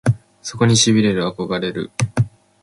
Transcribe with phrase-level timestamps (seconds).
[0.41, 1.91] そこに痺れる憧れる